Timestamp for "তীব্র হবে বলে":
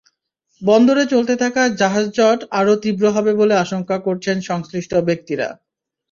2.83-3.53